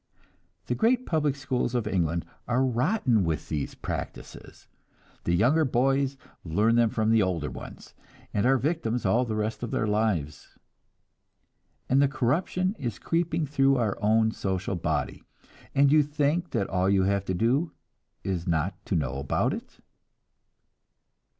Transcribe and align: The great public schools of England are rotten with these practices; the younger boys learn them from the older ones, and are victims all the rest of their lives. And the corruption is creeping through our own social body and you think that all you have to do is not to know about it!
The 0.65 0.73
great 0.73 1.05
public 1.05 1.35
schools 1.35 1.75
of 1.75 1.85
England 1.85 2.25
are 2.47 2.65
rotten 2.65 3.23
with 3.23 3.49
these 3.49 3.75
practices; 3.75 4.67
the 5.25 5.35
younger 5.35 5.63
boys 5.63 6.17
learn 6.43 6.73
them 6.73 6.89
from 6.89 7.11
the 7.11 7.21
older 7.21 7.51
ones, 7.51 7.93
and 8.33 8.43
are 8.47 8.57
victims 8.57 9.05
all 9.05 9.25
the 9.25 9.35
rest 9.35 9.61
of 9.61 9.69
their 9.69 9.85
lives. 9.85 10.57
And 11.87 12.01
the 12.01 12.07
corruption 12.07 12.75
is 12.79 12.97
creeping 12.97 13.45
through 13.45 13.77
our 13.77 13.95
own 14.01 14.31
social 14.31 14.75
body 14.75 15.21
and 15.75 15.91
you 15.91 16.01
think 16.01 16.49
that 16.49 16.67
all 16.67 16.89
you 16.89 17.03
have 17.03 17.23
to 17.25 17.35
do 17.35 17.71
is 18.23 18.47
not 18.47 18.83
to 18.87 18.95
know 18.95 19.19
about 19.19 19.53
it! 19.53 19.81